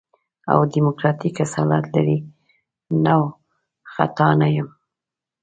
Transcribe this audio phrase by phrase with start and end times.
[0.51, 2.17] او ديموکراتيک اصالت لري
[3.05, 3.19] نو
[3.93, 4.67] خطا نه يم.